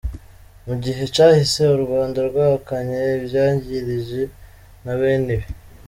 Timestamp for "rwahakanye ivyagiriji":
2.29-4.21